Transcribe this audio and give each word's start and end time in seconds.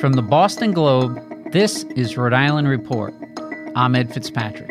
From 0.00 0.14
the 0.14 0.22
Boston 0.22 0.72
Globe, 0.72 1.52
this 1.52 1.82
is 1.94 2.16
Rhode 2.16 2.32
Island 2.32 2.66
Report. 2.66 3.12
I'm 3.76 3.94
Ed 3.94 4.10
Fitzpatrick. 4.10 4.70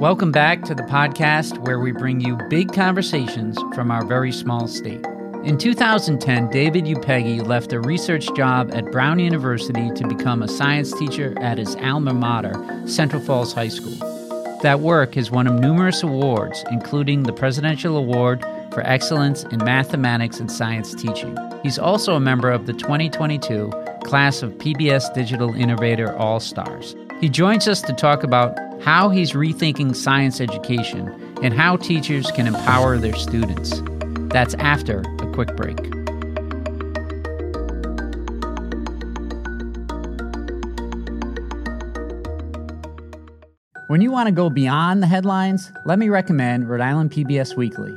Welcome 0.00 0.32
back 0.32 0.62
to 0.62 0.74
the 0.74 0.86
podcast 0.88 1.58
where 1.66 1.78
we 1.78 1.92
bring 1.92 2.22
you 2.22 2.38
big 2.48 2.72
conversations 2.72 3.58
from 3.74 3.90
our 3.90 4.06
very 4.06 4.32
small 4.32 4.66
state. 4.66 5.04
In 5.44 5.58
2010, 5.58 6.48
David 6.48 6.86
Upegui 6.86 7.46
left 7.46 7.74
a 7.74 7.80
research 7.80 8.26
job 8.34 8.70
at 8.72 8.90
Brown 8.90 9.18
University 9.18 9.90
to 9.96 10.08
become 10.08 10.42
a 10.42 10.48
science 10.48 10.94
teacher 10.94 11.34
at 11.42 11.58
his 11.58 11.76
alma 11.76 12.14
mater, 12.14 12.54
Central 12.86 13.20
Falls 13.20 13.52
High 13.52 13.68
School. 13.68 13.98
That 14.62 14.80
work 14.80 15.14
has 15.16 15.30
won 15.30 15.46
him 15.46 15.60
numerous 15.60 16.02
awards, 16.02 16.64
including 16.70 17.24
the 17.24 17.34
Presidential 17.34 17.94
Award 17.98 18.42
for 18.72 18.86
excellence 18.86 19.44
in 19.44 19.58
mathematics 19.64 20.40
and 20.40 20.50
science 20.50 20.94
teaching. 20.94 21.36
He's 21.62 21.78
also 21.78 22.14
a 22.14 22.20
member 22.20 22.50
of 22.50 22.66
the 22.66 22.72
2022 22.72 23.70
class 24.04 24.42
of 24.42 24.52
PBS 24.54 25.12
Digital 25.14 25.54
Innovator 25.54 26.16
All 26.16 26.40
Stars. 26.40 26.94
He 27.20 27.28
joins 27.28 27.66
us 27.66 27.82
to 27.82 27.92
talk 27.92 28.22
about 28.22 28.56
how 28.82 29.08
he's 29.08 29.32
rethinking 29.32 29.94
science 29.94 30.40
education 30.40 31.08
and 31.42 31.52
how 31.52 31.76
teachers 31.76 32.30
can 32.30 32.46
empower 32.46 32.98
their 32.98 33.14
students. 33.14 33.82
That's 34.32 34.54
after 34.54 35.00
a 35.00 35.32
quick 35.32 35.56
break. 35.56 35.78
When 43.88 44.02
you 44.02 44.10
want 44.10 44.26
to 44.26 44.32
go 44.32 44.50
beyond 44.50 45.02
the 45.02 45.06
headlines, 45.06 45.72
let 45.86 45.98
me 45.98 46.10
recommend 46.10 46.68
Rhode 46.68 46.82
Island 46.82 47.10
PBS 47.10 47.56
Weekly. 47.56 47.96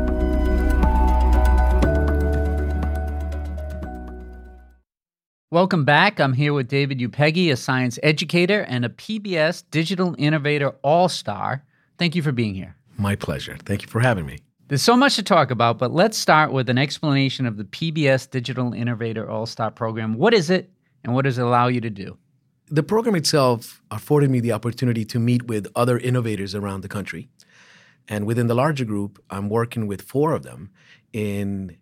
Welcome 5.53 5.83
back. 5.83 6.21
I'm 6.21 6.31
here 6.31 6.53
with 6.53 6.69
David 6.69 6.99
Upegui, 6.99 7.51
a 7.51 7.57
science 7.57 7.99
educator 8.03 8.61
and 8.69 8.85
a 8.85 8.89
PBS 8.89 9.65
Digital 9.69 10.15
Innovator 10.17 10.69
All 10.81 11.09
Star. 11.09 11.65
Thank 11.97 12.15
you 12.15 12.21
for 12.21 12.31
being 12.31 12.55
here. 12.55 12.77
My 12.97 13.17
pleasure. 13.17 13.57
Thank 13.65 13.81
you 13.81 13.89
for 13.89 13.99
having 13.99 14.25
me. 14.25 14.39
There's 14.69 14.81
so 14.81 14.95
much 14.95 15.17
to 15.17 15.23
talk 15.23 15.51
about, 15.51 15.77
but 15.77 15.91
let's 15.91 16.17
start 16.17 16.53
with 16.53 16.69
an 16.69 16.77
explanation 16.77 17.45
of 17.45 17.57
the 17.57 17.65
PBS 17.65 18.29
Digital 18.29 18.71
Innovator 18.71 19.29
All 19.29 19.45
Star 19.45 19.69
program. 19.71 20.13
What 20.13 20.33
is 20.33 20.49
it, 20.49 20.71
and 21.03 21.13
what 21.13 21.25
does 21.25 21.37
it 21.37 21.41
allow 21.41 21.67
you 21.67 21.81
to 21.81 21.89
do? 21.89 22.17
The 22.67 22.81
program 22.81 23.15
itself 23.15 23.81
afforded 23.91 24.29
me 24.29 24.39
the 24.39 24.53
opportunity 24.53 25.03
to 25.03 25.19
meet 25.19 25.47
with 25.47 25.67
other 25.75 25.97
innovators 25.97 26.55
around 26.55 26.79
the 26.79 26.87
country. 26.87 27.27
And 28.07 28.25
within 28.25 28.47
the 28.47 28.55
larger 28.55 28.85
group, 28.85 29.21
I'm 29.29 29.49
working 29.49 29.85
with 29.85 30.01
four 30.01 30.31
of 30.31 30.43
them 30.43 30.69
in 31.11 31.75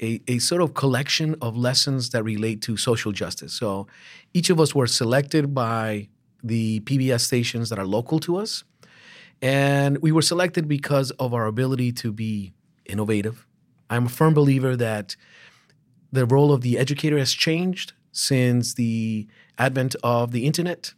a, 0.00 0.20
a 0.28 0.38
sort 0.38 0.62
of 0.62 0.74
collection 0.74 1.36
of 1.40 1.56
lessons 1.56 2.10
that 2.10 2.22
relate 2.22 2.62
to 2.62 2.76
social 2.76 3.12
justice. 3.12 3.52
So 3.52 3.86
each 4.32 4.50
of 4.50 4.60
us 4.60 4.74
were 4.74 4.86
selected 4.86 5.54
by 5.54 6.08
the 6.42 6.80
PBS 6.80 7.20
stations 7.20 7.70
that 7.70 7.78
are 7.78 7.86
local 7.86 8.20
to 8.20 8.36
us. 8.36 8.64
And 9.40 9.98
we 9.98 10.12
were 10.12 10.22
selected 10.22 10.68
because 10.68 11.10
of 11.12 11.34
our 11.34 11.46
ability 11.46 11.92
to 11.92 12.12
be 12.12 12.52
innovative. 12.86 13.46
I'm 13.90 14.06
a 14.06 14.08
firm 14.08 14.34
believer 14.34 14.76
that 14.76 15.16
the 16.12 16.26
role 16.26 16.52
of 16.52 16.60
the 16.60 16.78
educator 16.78 17.18
has 17.18 17.32
changed 17.32 17.92
since 18.12 18.74
the 18.74 19.26
advent 19.58 19.96
of 20.02 20.30
the 20.32 20.46
internet. 20.46 20.94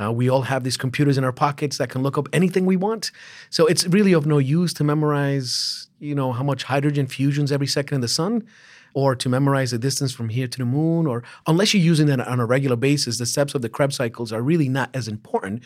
Uh, 0.00 0.12
we 0.12 0.28
all 0.28 0.42
have 0.42 0.64
these 0.64 0.76
computers 0.76 1.18
in 1.18 1.24
our 1.24 1.32
pockets 1.32 1.78
that 1.78 1.90
can 1.90 2.02
look 2.02 2.16
up 2.16 2.28
anything 2.32 2.66
we 2.66 2.76
want. 2.76 3.10
So 3.50 3.66
it's 3.66 3.86
really 3.86 4.12
of 4.12 4.26
no 4.26 4.38
use 4.38 4.72
to 4.74 4.84
memorize, 4.84 5.88
you 5.98 6.14
know, 6.14 6.32
how 6.32 6.44
much 6.44 6.64
hydrogen 6.64 7.06
fusions 7.06 7.50
every 7.50 7.66
second 7.66 7.96
in 7.96 8.00
the 8.00 8.08
sun 8.08 8.46
or 8.94 9.14
to 9.14 9.28
memorize 9.28 9.72
the 9.72 9.78
distance 9.78 10.12
from 10.12 10.28
here 10.28 10.46
to 10.46 10.58
the 10.58 10.64
moon 10.64 11.06
or 11.06 11.22
unless 11.46 11.74
you're 11.74 11.82
using 11.82 12.06
that 12.06 12.20
on 12.20 12.40
a 12.40 12.46
regular 12.46 12.76
basis, 12.76 13.18
the 13.18 13.26
steps 13.26 13.54
of 13.54 13.62
the 13.62 13.68
Krebs 13.68 13.96
cycles 13.96 14.32
are 14.32 14.42
really 14.42 14.68
not 14.68 14.90
as 14.94 15.08
important 15.08 15.62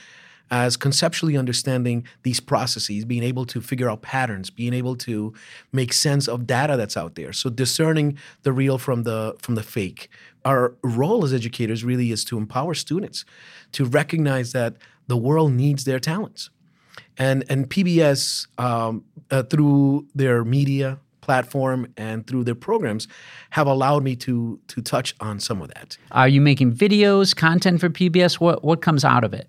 as 0.50 0.76
conceptually 0.76 1.36
understanding 1.36 2.06
these 2.22 2.40
processes, 2.40 3.04
being 3.04 3.22
able 3.22 3.46
to 3.46 3.60
figure 3.60 3.90
out 3.90 4.02
patterns, 4.02 4.50
being 4.50 4.74
able 4.74 4.96
to 4.96 5.32
make 5.72 5.92
sense 5.92 6.28
of 6.28 6.46
data 6.46 6.76
that's 6.76 6.96
out 6.96 7.14
there. 7.14 7.32
So 7.32 7.48
discerning 7.50 8.18
the 8.42 8.52
real 8.52 8.78
from 8.78 9.04
the 9.04 9.36
from 9.40 9.54
the 9.54 9.62
fake. 9.62 10.08
Our 10.44 10.74
role 10.82 11.24
as 11.24 11.32
educators 11.32 11.84
really 11.84 12.10
is 12.10 12.24
to 12.26 12.36
empower 12.36 12.74
students 12.74 13.24
to 13.72 13.84
recognize 13.84 14.52
that 14.52 14.76
the 15.06 15.16
world 15.16 15.52
needs 15.52 15.84
their 15.84 16.00
talents. 16.00 16.50
And 17.16 17.44
and 17.48 17.68
PBS 17.68 18.46
um, 18.58 19.04
uh, 19.30 19.42
through 19.44 20.06
their 20.14 20.44
media 20.44 20.98
platform 21.22 21.86
and 21.96 22.26
through 22.26 22.44
their 22.44 22.54
programs 22.54 23.08
have 23.50 23.66
allowed 23.66 24.02
me 24.02 24.14
to 24.16 24.60
to 24.68 24.82
touch 24.82 25.14
on 25.20 25.40
some 25.40 25.62
of 25.62 25.68
that. 25.68 25.96
Are 26.10 26.28
you 26.28 26.42
making 26.42 26.72
videos, 26.74 27.34
content 27.34 27.80
for 27.80 27.88
PBS? 27.88 28.34
What 28.34 28.62
what 28.62 28.82
comes 28.82 29.04
out 29.04 29.24
of 29.24 29.32
it? 29.32 29.48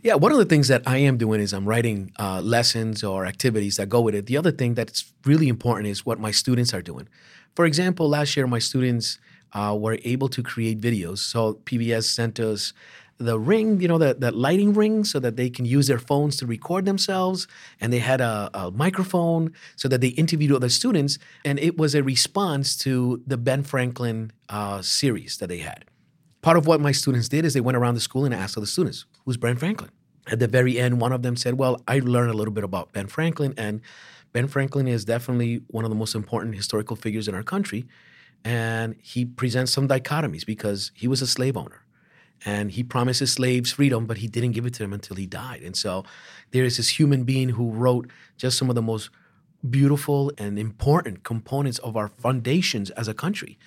Yeah, 0.00 0.14
one 0.14 0.30
of 0.30 0.38
the 0.38 0.44
things 0.44 0.68
that 0.68 0.82
I 0.86 0.98
am 0.98 1.16
doing 1.16 1.40
is 1.40 1.52
I'm 1.52 1.68
writing 1.68 2.12
uh, 2.20 2.40
lessons 2.40 3.02
or 3.02 3.26
activities 3.26 3.78
that 3.78 3.88
go 3.88 4.00
with 4.00 4.14
it. 4.14 4.26
The 4.26 4.36
other 4.36 4.52
thing 4.52 4.74
that's 4.74 5.12
really 5.24 5.48
important 5.48 5.88
is 5.88 6.06
what 6.06 6.20
my 6.20 6.30
students 6.30 6.72
are 6.72 6.82
doing. 6.82 7.08
For 7.56 7.66
example, 7.66 8.08
last 8.08 8.36
year 8.36 8.46
my 8.46 8.60
students 8.60 9.18
uh, 9.52 9.76
were 9.78 9.98
able 10.04 10.28
to 10.28 10.40
create 10.40 10.80
videos. 10.80 11.18
So 11.18 11.54
PBS 11.64 12.04
sent 12.04 12.38
us 12.38 12.72
the 13.18 13.40
ring, 13.40 13.80
you 13.80 13.88
know, 13.88 13.98
that, 13.98 14.20
that 14.20 14.36
lighting 14.36 14.72
ring 14.72 15.02
so 15.02 15.18
that 15.18 15.34
they 15.34 15.50
can 15.50 15.64
use 15.64 15.88
their 15.88 15.98
phones 15.98 16.36
to 16.36 16.46
record 16.46 16.84
themselves. 16.84 17.48
And 17.80 17.92
they 17.92 17.98
had 17.98 18.20
a, 18.20 18.50
a 18.54 18.70
microphone 18.70 19.52
so 19.74 19.88
that 19.88 20.00
they 20.00 20.08
interviewed 20.08 20.52
other 20.52 20.68
students. 20.68 21.18
And 21.44 21.58
it 21.58 21.76
was 21.76 21.96
a 21.96 22.04
response 22.04 22.76
to 22.76 23.20
the 23.26 23.36
Ben 23.36 23.64
Franklin 23.64 24.30
uh, 24.48 24.80
series 24.80 25.38
that 25.38 25.48
they 25.48 25.58
had 25.58 25.86
part 26.40 26.56
of 26.56 26.66
what 26.66 26.80
my 26.80 26.92
students 26.92 27.28
did 27.28 27.44
is 27.44 27.54
they 27.54 27.60
went 27.60 27.76
around 27.76 27.94
the 27.94 28.00
school 28.00 28.24
and 28.24 28.34
asked 28.34 28.56
other 28.56 28.66
students, 28.66 29.04
who's 29.28 29.36
Ben 29.36 29.56
Franklin? 29.56 29.90
At 30.32 30.38
the 30.38 30.48
very 30.48 30.78
end, 30.78 31.02
one 31.02 31.12
of 31.12 31.22
them 31.22 31.36
said, 31.36 31.58
Well, 31.58 31.82
I 31.86 31.98
learned 31.98 32.30
a 32.30 32.32
little 32.32 32.54
bit 32.54 32.64
about 32.64 32.92
Ben 32.94 33.08
Franklin, 33.08 33.52
and 33.58 33.82
Ben 34.32 34.48
Franklin 34.48 34.88
is 34.88 35.04
definitely 35.04 35.60
one 35.66 35.84
of 35.84 35.90
the 35.90 35.96
most 35.96 36.14
important 36.14 36.54
historical 36.54 36.96
figures 36.96 37.28
in 37.28 37.34
our 37.34 37.42
country. 37.42 37.84
And 38.42 38.96
he 39.02 39.26
presents 39.26 39.70
some 39.70 39.86
dichotomies 39.86 40.46
because 40.46 40.92
he 40.94 41.06
was 41.06 41.20
a 41.20 41.26
slave 41.26 41.58
owner 41.58 41.82
and 42.46 42.70
he 42.70 42.82
promised 42.82 43.20
his 43.20 43.32
slaves 43.32 43.72
freedom, 43.72 44.06
but 44.06 44.18
he 44.18 44.28
didn't 44.28 44.52
give 44.52 44.64
it 44.64 44.72
to 44.74 44.82
them 44.82 44.94
until 44.94 45.16
he 45.16 45.26
died. 45.26 45.60
And 45.62 45.76
so 45.76 46.04
there 46.52 46.64
is 46.64 46.78
this 46.78 46.98
human 46.98 47.24
being 47.24 47.50
who 47.50 47.70
wrote 47.70 48.08
just 48.38 48.56
some 48.56 48.70
of 48.70 48.76
the 48.76 48.82
most 48.82 49.10
beautiful 49.68 50.32
and 50.38 50.58
important 50.58 51.24
components 51.24 51.78
of 51.80 51.96
our 51.96 52.08
foundations 52.08 52.90
as 52.90 53.08
a 53.08 53.14
country. 53.14 53.58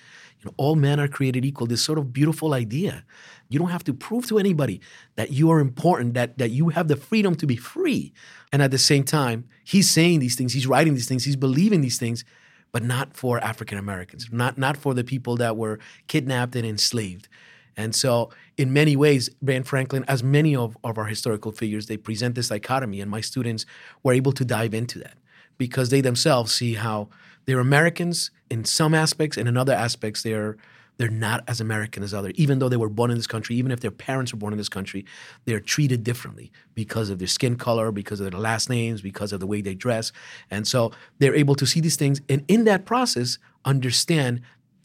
You 0.42 0.50
know, 0.50 0.54
all 0.56 0.74
men 0.74 0.98
are 0.98 1.08
created 1.08 1.44
equal. 1.44 1.66
This 1.66 1.82
sort 1.82 1.98
of 1.98 2.12
beautiful 2.12 2.52
idea. 2.52 3.04
You 3.48 3.58
don't 3.58 3.70
have 3.70 3.84
to 3.84 3.94
prove 3.94 4.26
to 4.28 4.38
anybody 4.38 4.80
that 5.14 5.30
you 5.30 5.50
are 5.50 5.60
important, 5.60 6.14
that 6.14 6.38
that 6.38 6.50
you 6.50 6.70
have 6.70 6.88
the 6.88 6.96
freedom 6.96 7.34
to 7.36 7.46
be 7.46 7.56
free. 7.56 8.12
And 8.52 8.60
at 8.60 8.70
the 8.70 8.78
same 8.78 9.04
time, 9.04 9.46
he's 9.64 9.88
saying 9.88 10.18
these 10.18 10.34
things, 10.34 10.52
he's 10.52 10.66
writing 10.66 10.94
these 10.94 11.08
things, 11.08 11.24
he's 11.24 11.36
believing 11.36 11.80
these 11.80 11.98
things, 11.98 12.24
but 12.72 12.82
not 12.82 13.16
for 13.16 13.38
African 13.38 13.78
Americans, 13.78 14.28
not 14.32 14.58
not 14.58 14.76
for 14.76 14.94
the 14.94 15.04
people 15.04 15.36
that 15.36 15.56
were 15.56 15.78
kidnapped 16.08 16.56
and 16.56 16.66
enslaved. 16.66 17.28
And 17.76 17.94
so, 17.94 18.30
in 18.58 18.72
many 18.72 18.96
ways, 18.96 19.30
Ben 19.40 19.62
Franklin, 19.62 20.04
as 20.06 20.22
many 20.22 20.54
of, 20.54 20.76
of 20.84 20.98
our 20.98 21.06
historical 21.06 21.52
figures, 21.52 21.86
they 21.86 21.96
present 21.96 22.34
this 22.34 22.48
dichotomy, 22.48 23.00
and 23.00 23.10
my 23.10 23.22
students 23.22 23.64
were 24.02 24.12
able 24.12 24.32
to 24.32 24.44
dive 24.44 24.74
into 24.74 24.98
that 24.98 25.16
because 25.56 25.88
they 25.88 26.00
themselves 26.00 26.52
see 26.52 26.74
how 26.74 27.08
they're 27.44 27.60
Americans 27.60 28.30
in 28.50 28.64
some 28.64 28.94
aspects, 28.94 29.36
and 29.36 29.48
in 29.48 29.56
other 29.56 29.72
aspects, 29.72 30.22
they're 30.22 30.56
they're 30.98 31.08
not 31.08 31.42
as 31.48 31.60
American 31.60 32.02
as 32.02 32.12
other. 32.12 32.32
Even 32.34 32.58
though 32.58 32.68
they 32.68 32.76
were 32.76 32.88
born 32.88 33.10
in 33.10 33.16
this 33.16 33.26
country, 33.26 33.56
even 33.56 33.72
if 33.72 33.80
their 33.80 33.90
parents 33.90 34.32
were 34.32 34.38
born 34.38 34.52
in 34.52 34.58
this 34.58 34.68
country, 34.68 35.06
they're 35.46 35.58
treated 35.58 36.04
differently 36.04 36.52
because 36.74 37.08
of 37.08 37.18
their 37.18 37.26
skin 37.26 37.56
color, 37.56 37.90
because 37.90 38.20
of 38.20 38.30
their 38.30 38.38
last 38.38 38.68
names, 38.68 39.00
because 39.00 39.32
of 39.32 39.40
the 39.40 39.46
way 39.46 39.62
they 39.62 39.74
dress, 39.74 40.12
and 40.50 40.68
so 40.68 40.92
they're 41.18 41.34
able 41.34 41.54
to 41.54 41.66
see 41.66 41.80
these 41.80 41.96
things, 41.96 42.20
and 42.28 42.44
in 42.46 42.64
that 42.64 42.84
process, 42.84 43.38
understand 43.64 44.42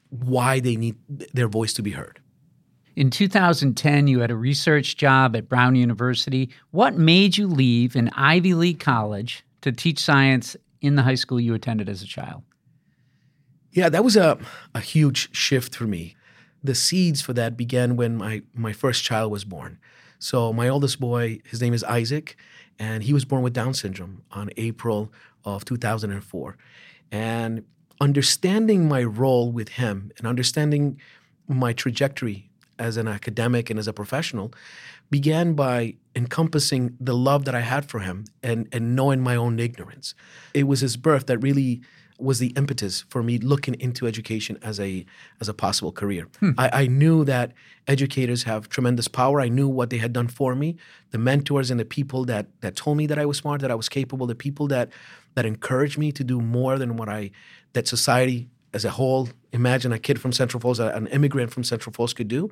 why 0.10 0.60
they 0.60 0.76
need 0.76 0.96
their 1.08 1.48
voice 1.50 1.74
to 1.74 1.82
be 1.82 1.92
heard. 1.92 2.22
In 2.96 3.12
2010, 3.12 4.08
you 4.08 4.22
had 4.22 4.32
a 4.32 4.36
research 4.36 4.98
job 4.98 5.36
at 5.36 5.48
Brown 5.48 5.76
University. 5.76 6.50
What 6.72 6.96
made 6.96 7.38
you 7.38 7.46
leave 7.46 7.96
an 7.96 8.10
Ivy 8.16 8.56
League 8.56 8.80
college 8.80 9.46
to 9.62 9.72
teach 9.72 10.00
science 10.00 10.56
in 10.82 10.96
the 10.96 11.04
high 11.04 11.16
school 11.16 11.40
you 11.40 11.54
attended 11.54 11.90
as 11.90 12.02
a 12.02 12.08
child? 12.08 12.44
Yeah, 13.72 13.90
that 13.90 14.04
was 14.04 14.16
a, 14.16 14.38
a 14.74 14.80
huge 14.80 15.36
shift 15.36 15.76
for 15.76 15.86
me. 15.86 16.16
The 16.64 16.76
seeds 16.76 17.22
for 17.22 17.34
that 17.34 17.56
began 17.56 17.96
when 17.96 18.18
my, 18.18 18.42
my 18.54 18.74
first 18.74 19.04
child 19.04 19.32
was 19.32 19.46
born. 19.46 19.80
So, 20.20 20.52
my 20.52 20.68
oldest 20.68 21.00
boy, 21.00 21.42
his 21.46 21.62
name 21.62 21.74
is 21.74 21.84
Isaac, 21.84 22.36
and 22.80 23.04
he 23.04 23.14
was 23.14 23.24
born 23.24 23.44
with 23.44 23.54
Down 23.54 23.76
syndrome 23.76 24.24
on 24.32 24.50
April 24.58 25.12
of 25.46 25.64
2004. 25.64 26.58
And 27.12 27.64
understanding 28.02 28.88
my 28.88 29.04
role 29.04 29.52
with 29.52 29.70
him 29.70 30.12
and 30.18 30.28
understanding 30.28 31.00
my 31.48 31.74
trajectory 31.74 32.50
as 32.80 32.98
an 32.98 33.08
academic 33.08 33.70
and 33.70 33.80
as 33.80 33.88
a 33.88 33.94
professional 33.94 34.54
began 35.10 35.54
by 35.54 35.96
encompassing 36.16 36.96
the 37.00 37.16
love 37.16 37.46
that 37.46 37.56
I 37.56 37.62
had 37.62 37.90
for 37.90 38.00
him 38.00 38.26
and, 38.44 38.68
and 38.72 38.96
knowing 38.96 39.22
my 39.22 39.36
own 39.36 39.60
ignorance. 39.60 40.14
It 40.54 40.64
was 40.64 40.82
his 40.82 40.98
birth 40.98 41.28
that 41.28 41.38
really 41.40 41.82
was 42.20 42.40
the 42.40 42.48
impetus 42.56 43.06
for 43.10 43.22
me 43.22 43.38
looking 43.38 43.76
into 43.76 44.08
education 44.08 44.58
as 44.64 44.80
a 44.80 45.06
as 45.40 45.48
a 45.48 45.54
possible 45.54 45.92
career. 45.92 46.28
Hmm. 46.40 46.52
I, 46.58 46.70
I, 46.74 46.88
knew 46.88 47.24
that 47.26 47.54
educators 47.88 48.44
have 48.44 48.70
tremendous 48.70 49.08
power. 49.08 49.40
I 49.40 49.50
knew 49.50 49.68
what 49.68 49.92
they 49.92 49.98
had 49.98 50.14
done 50.14 50.28
for 50.28 50.56
me, 50.56 50.78
the 51.12 51.20
mentors 51.20 51.70
and 51.70 51.80
the 51.80 51.86
people 51.86 52.26
that 52.26 52.48
that 52.62 52.76
told 52.76 52.98
me 52.98 53.06
that 53.08 53.20
I 53.20 53.26
was 53.26 53.38
smart, 53.38 53.62
that 53.62 53.70
I 53.70 53.76
was 53.76 53.88
capable, 53.88 54.26
the 54.26 54.36
people 54.36 54.68
that 54.70 54.90
that 55.36 55.46
encouraged 55.46 55.98
me 55.98 56.12
to 56.14 56.24
do 56.24 56.42
more 56.42 56.80
than 56.80 56.98
what 56.98 57.08
I 57.08 57.32
that 57.74 57.88
society 57.88 58.50
as 58.78 58.86
a 58.86 58.92
whole, 58.92 59.28
imagine 59.52 59.92
a 59.92 59.98
kid 59.98 60.22
from 60.22 60.32
Central 60.32 60.62
Falls, 60.62 60.80
an 60.80 61.08
immigrant 61.08 61.52
from 61.52 61.64
Central 61.64 61.92
Falls 61.92 62.14
could 62.14 62.28
do. 62.28 62.52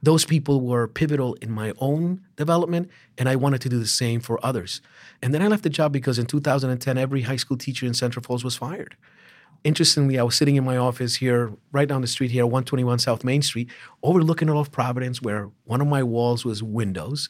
Those 0.00 0.24
people 0.24 0.60
were 0.60 0.86
pivotal 0.86 1.34
in 1.42 1.50
my 1.50 1.72
own 1.78 2.20
development, 2.36 2.90
and 3.18 3.28
I 3.28 3.34
wanted 3.34 3.60
to 3.62 3.68
do 3.68 3.80
the 3.80 3.88
same 3.88 4.20
for 4.20 4.38
others. 4.46 4.80
And 5.20 5.34
then 5.34 5.42
I 5.42 5.48
left 5.48 5.64
the 5.64 5.68
job 5.68 5.92
because 5.92 6.16
in 6.16 6.26
2010, 6.26 6.96
every 6.96 7.22
high 7.22 7.34
school 7.34 7.56
teacher 7.56 7.86
in 7.86 7.92
Central 7.92 8.22
Falls 8.22 8.44
was 8.44 8.54
fired. 8.54 8.96
Interestingly, 9.64 10.16
I 10.16 10.22
was 10.22 10.36
sitting 10.36 10.54
in 10.54 10.64
my 10.64 10.76
office 10.76 11.16
here, 11.16 11.52
right 11.72 11.88
down 11.88 12.02
the 12.02 12.06
street 12.06 12.30
here, 12.30 12.46
121 12.46 13.00
South 13.00 13.24
Main 13.24 13.42
Street, 13.42 13.68
overlooking 14.04 14.48
all 14.48 14.60
of 14.60 14.70
Providence, 14.70 15.22
where 15.22 15.50
one 15.64 15.80
of 15.80 15.88
my 15.88 16.04
walls 16.04 16.44
was 16.44 16.62
windows. 16.62 17.28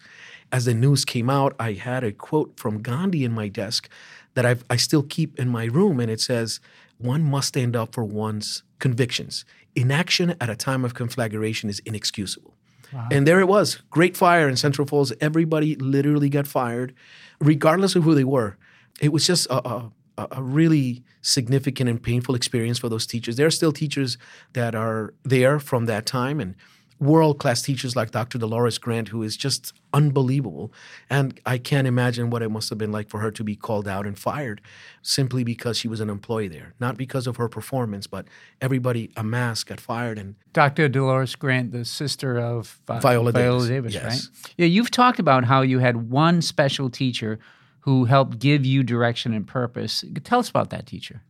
As 0.53 0.67
the 0.67 0.75
news 0.75 1.07
came 1.07 1.31
out, 1.31 1.55
I 1.59 1.73
had 1.73 2.05
a 2.05 2.13
quote 2.13 2.61
from 2.61 2.83
Gandhi 2.83 3.25
in 3.25 3.33
my 3.33 3.49
desk 3.49 3.89
that 4.35 4.45
I've, 4.45 4.65
I 4.69 4.77
still 4.77 5.03
keep 5.03 5.39
in 5.39 5.49
my 5.49 5.65
room, 5.65 5.99
and 5.99 6.11
it 6.11 6.21
says, 6.21 6.61
one 6.99 7.23
must 7.23 7.49
stand 7.49 7.77
up 7.77 7.95
for 7.95 8.05
one's 8.05 8.63
convictions. 8.79 9.45
Inaction 9.75 10.37
at 10.41 10.49
a 10.49 10.57
time 10.57 10.85
of 10.85 10.95
conflagration 10.95 11.69
is 11.69 11.81
inexcusable. 11.81 12.55
Wow. 12.93 13.09
And 13.11 13.27
there 13.27 13.41
it 13.41 13.49
was 13.49 13.83
great 13.91 14.17
fire 14.17 14.49
in 14.49 14.57
Central 14.57 14.87
Falls. 14.87 15.13
Everybody 15.21 15.75
literally 15.77 16.29
got 16.29 16.47
fired, 16.47 16.95
regardless 17.41 17.97
of 17.97 18.05
who 18.05 18.15
they 18.15 18.25
were. 18.25 18.57
It 19.01 19.13
was 19.13 19.27
just 19.27 19.47
a, 19.47 19.69
a, 19.69 19.93
a 20.17 20.43
really 20.43 21.03
significant 21.21 21.91
and 21.91 22.01
painful 22.01 22.37
experience 22.37 22.79
for 22.79 22.89
those 22.89 23.07
teachers. 23.07 23.37
There 23.37 23.47
are 23.47 23.51
still 23.51 23.73
teachers 23.73 24.17
that 24.53 24.75
are 24.77 25.13
there 25.25 25.59
from 25.59 25.87
that 25.87 26.07
time, 26.07 26.39
and 26.39 26.55
world 27.01 27.39
class 27.39 27.61
teachers 27.63 27.97
like 27.97 28.11
Dr. 28.13 28.39
Dolores 28.39 28.79
Grant, 28.79 29.09
who 29.09 29.23
is 29.23 29.37
just 29.37 29.73
unbelievable. 29.93 30.73
And 31.11 31.41
I 31.45 31.59
can't 31.59 31.87
imagine 31.87 32.31
what 32.31 32.43
it 32.43 32.51
must 32.51 32.69
have 32.71 32.79
been 32.79 32.93
like 32.93 33.09
for 33.09 33.21
her 33.21 33.31
to 33.33 33.45
be 33.45 33.57
called 33.57 33.87
out 33.89 34.07
and 34.07 34.19
fired 34.19 34.61
simply 35.03 35.45
because 35.45 35.77
she 35.77 35.89
was 35.89 36.01
an 36.01 36.09
employee 36.09 36.49
there, 36.49 36.75
not 36.81 36.97
because 36.97 37.27
of 37.27 37.37
her 37.37 37.49
performance, 37.49 38.07
but 38.07 38.27
everybody 38.61 39.11
amassed 39.17 39.67
got 39.67 39.81
fired. 39.81 40.19
And 40.19 40.37
Dr. 40.53 40.89
Dolores 40.89 41.35
Grant, 41.35 41.73
the 41.73 41.85
sister 41.85 42.39
of 42.39 42.81
uh, 42.89 43.01
Viola, 43.01 43.33
Viola 43.33 43.61
Davis, 43.63 43.69
Davis 43.69 43.95
yes. 43.95 44.05
right? 44.05 44.53
Yeah, 44.57 44.67
you've 44.67 44.91
talked 44.91 45.19
about 45.19 45.45
how 45.45 45.63
you 45.63 45.81
had 45.81 46.11
one 46.11 46.43
special 46.43 46.91
teacher 46.91 47.39
who 47.81 48.07
helped 48.07 48.39
give 48.39 48.65
you 48.65 48.83
direction 48.83 49.35
and 49.35 49.47
purpose. 49.47 50.05
Tell 50.23 50.39
us 50.39 50.49
about 50.49 50.71
that 50.71 50.87
teacher. 50.87 51.23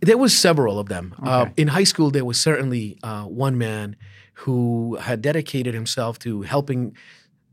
There 0.00 0.16
was 0.16 0.36
several 0.36 0.78
of 0.78 0.88
them. 0.88 1.14
Okay. 1.20 1.30
Uh, 1.30 1.46
in 1.58 1.68
high 1.68 1.84
school, 1.84 2.10
there 2.10 2.24
was 2.24 2.40
certainly 2.40 2.98
uh, 3.02 3.24
one 3.24 3.58
man 3.58 3.96
who 4.40 4.96
had 4.96 5.20
dedicated 5.20 5.74
himself 5.74 6.18
to 6.18 6.42
helping 6.42 6.96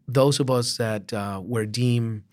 those 0.08 0.40
of 0.40 0.50
us 0.50 0.78
that 0.78 1.12
uh, 1.12 1.42
were 1.44 1.66
deemed 1.66 2.24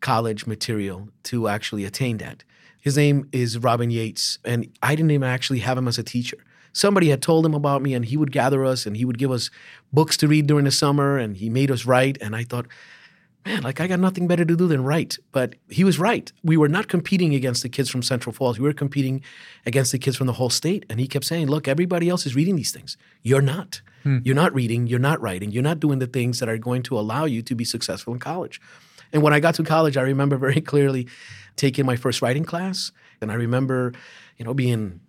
college 0.00 0.46
material 0.46 1.08
to 1.22 1.46
actually 1.46 1.84
attain 1.84 2.16
that. 2.16 2.42
His 2.80 2.96
name 2.96 3.28
is 3.30 3.58
Robin 3.58 3.90
Yates, 3.90 4.38
and 4.44 4.66
I 4.82 4.96
didn't 4.96 5.12
even 5.12 5.28
actually 5.28 5.60
have 5.60 5.78
him 5.78 5.86
as 5.86 5.98
a 5.98 6.02
teacher. 6.02 6.38
Somebody 6.72 7.10
had 7.10 7.22
told 7.22 7.46
him 7.46 7.54
about 7.54 7.82
me, 7.82 7.94
and 7.94 8.04
he 8.04 8.16
would 8.16 8.32
gather 8.32 8.64
us 8.64 8.84
and 8.84 8.96
he 8.96 9.04
would 9.04 9.18
give 9.18 9.30
us 9.30 9.50
books 9.92 10.16
to 10.18 10.28
read 10.28 10.46
during 10.46 10.64
the 10.64 10.70
summer, 10.70 11.16
and 11.16 11.36
he 11.36 11.48
made 11.48 11.70
us 11.70 11.84
write. 11.84 12.18
And 12.20 12.34
I 12.34 12.42
thought, 12.42 12.66
man, 13.46 13.62
like 13.62 13.80
I 13.80 13.86
got 13.86 14.00
nothing 14.00 14.26
better 14.26 14.44
to 14.44 14.56
do 14.56 14.66
than 14.66 14.82
write. 14.82 15.18
But 15.30 15.54
he 15.68 15.84
was 15.84 15.98
right. 16.00 16.32
We 16.42 16.56
were 16.56 16.68
not 16.68 16.88
competing 16.88 17.34
against 17.34 17.62
the 17.62 17.68
kids 17.68 17.90
from 17.90 18.02
Central 18.02 18.32
Falls. 18.32 18.58
We 18.58 18.66
were 18.66 18.72
competing 18.72 19.22
against 19.66 19.92
the 19.92 19.98
kids 19.98 20.16
from 20.16 20.26
the 20.26 20.32
whole 20.34 20.50
state. 20.50 20.84
And 20.90 20.98
he 20.98 21.06
kept 21.06 21.26
saying, 21.26 21.46
look, 21.46 21.68
everybody 21.68 22.08
else 22.08 22.26
is 22.26 22.34
reading 22.34 22.56
these 22.56 22.72
things. 22.72 22.96
You're 23.22 23.42
not. 23.42 23.82
Hmm. 24.02 24.18
You're 24.24 24.34
not 24.34 24.54
reading. 24.54 24.86
You're 24.86 24.98
not 24.98 25.20
writing. 25.20 25.50
You're 25.50 25.62
not 25.62 25.80
doing 25.80 25.98
the 25.98 26.06
things 26.06 26.38
that 26.40 26.48
are 26.48 26.58
going 26.58 26.82
to 26.84 26.98
allow 26.98 27.24
you 27.24 27.42
to 27.42 27.54
be 27.54 27.64
successful 27.64 28.12
in 28.12 28.18
college. 28.18 28.60
And 29.12 29.22
when 29.22 29.32
I 29.32 29.40
got 29.40 29.54
to 29.56 29.62
college, 29.62 29.96
I 29.96 30.02
remember 30.02 30.36
very 30.46 30.60
clearly 30.60 31.08
taking 31.56 31.84
my 31.86 31.96
first 31.96 32.22
writing 32.22 32.44
class. 32.44 32.92
And 33.20 33.30
I 33.30 33.34
remember, 33.34 33.92
you 34.36 34.44
know, 34.44 34.54
being 34.54 35.00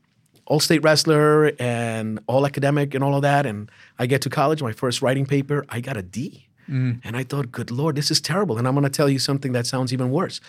all 0.45 0.59
state 0.59 0.83
wrestler 0.83 1.51
and 1.59 2.19
all 2.27 2.45
academic 2.45 2.93
and 2.93 3.03
all 3.03 3.15
of 3.15 3.21
that. 3.21 3.45
And 3.45 3.71
I 3.97 4.05
get 4.05 4.21
to 4.23 4.29
college, 4.29 4.61
my 4.61 4.73
first 4.73 5.01
writing 5.01 5.25
paper, 5.25 5.65
I 5.69 5.79
got 5.79 5.97
a 5.97 6.01
D. 6.01 6.47
Mm. 6.71 7.01
And 7.03 7.18
I 7.18 7.23
thought, 7.23 7.51
good 7.51 7.69
Lord, 7.69 7.95
this 7.95 8.09
is 8.09 8.21
terrible. 8.21 8.57
And 8.57 8.68
I'm 8.68 8.73
going 8.73 8.85
to 8.85 8.89
tell 8.89 9.09
you 9.09 9.19
something 9.19 9.51
that 9.51 9.68
sounds 9.68 9.91
even 9.91 10.09
worse. 10.09 10.39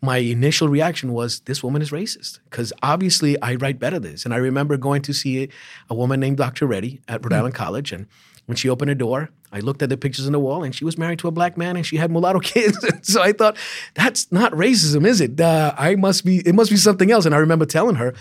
My 0.00 0.18
initial 0.18 0.68
reaction 0.68 1.12
was, 1.12 1.40
this 1.40 1.62
woman 1.62 1.82
is 1.82 1.90
racist. 1.90 2.38
Because 2.44 2.72
obviously 2.82 3.40
I 3.42 3.56
write 3.56 3.80
better 3.80 3.98
than 3.98 4.12
this. 4.12 4.24
And 4.24 4.32
I 4.32 4.36
remember 4.36 4.76
going 4.76 5.02
to 5.02 5.12
see 5.12 5.48
a 5.90 5.94
woman 5.94 6.20
named 6.20 6.36
Dr. 6.36 6.66
Reddy 6.66 7.00
at 7.08 7.24
Rhode 7.24 7.32
mm. 7.32 7.36
Island 7.36 7.54
College. 7.54 7.90
And 7.90 8.06
when 8.46 8.56
she 8.56 8.68
opened 8.68 8.90
her 8.90 8.94
door, 8.94 9.30
I 9.52 9.60
looked 9.60 9.82
at 9.82 9.88
the 9.88 9.96
pictures 9.96 10.26
on 10.26 10.32
the 10.32 10.40
wall 10.40 10.62
and 10.62 10.74
she 10.74 10.84
was 10.84 10.96
married 10.96 11.18
to 11.20 11.28
a 11.28 11.32
black 11.32 11.56
man 11.56 11.76
and 11.76 11.84
she 11.84 11.96
had 11.96 12.10
mulatto 12.10 12.40
kids. 12.42 12.78
so 13.02 13.20
I 13.20 13.32
thought, 13.32 13.56
that's 13.94 14.30
not 14.30 14.52
racism, 14.52 15.04
is 15.04 15.20
it? 15.20 15.40
Uh, 15.40 15.74
I 15.76 15.96
must 15.96 16.24
be, 16.24 16.38
it 16.46 16.54
must 16.54 16.70
be 16.70 16.76
something 16.76 17.10
else. 17.10 17.26
And 17.26 17.34
I 17.34 17.38
remember 17.38 17.66
telling 17.66 17.96
her, 17.96 18.14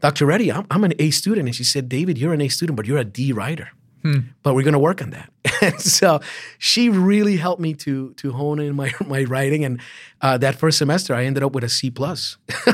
Dr. 0.00 0.26
Reddy, 0.26 0.52
I'm, 0.52 0.66
I'm 0.70 0.84
an 0.84 0.92
A 0.98 1.10
student. 1.10 1.48
And 1.48 1.56
she 1.56 1.64
said, 1.64 1.88
David, 1.88 2.18
you're 2.18 2.34
an 2.34 2.40
A 2.40 2.48
student, 2.48 2.76
but 2.76 2.86
you're 2.86 2.98
a 2.98 3.04
D 3.04 3.32
writer. 3.32 3.70
Hmm. 4.02 4.18
But 4.42 4.54
we're 4.54 4.62
going 4.62 4.74
to 4.74 4.78
work 4.78 5.02
on 5.02 5.10
that. 5.10 5.30
and 5.62 5.80
so 5.80 6.20
she 6.58 6.88
really 6.88 7.36
helped 7.36 7.60
me 7.60 7.74
to 7.74 8.12
to 8.14 8.32
hone 8.32 8.58
in 8.60 8.76
my 8.76 8.92
my 9.06 9.24
writing. 9.24 9.64
And 9.64 9.80
uh, 10.20 10.38
that 10.38 10.56
first 10.56 10.78
semester, 10.78 11.14
I 11.14 11.24
ended 11.24 11.42
up 11.42 11.52
with 11.52 11.64
a 11.64 11.68
C 11.68 11.90
plus. 11.90 12.36